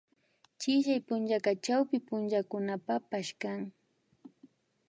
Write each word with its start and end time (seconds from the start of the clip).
Chillay 0.59 1.01
punllaka 1.07 1.51
chawpi 1.65 1.97
punchakunapapash 2.07 3.31
kan 3.41 3.59